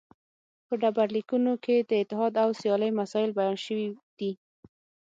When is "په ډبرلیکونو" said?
0.67-1.53